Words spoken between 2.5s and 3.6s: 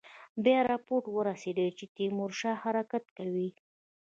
حرکت کوي.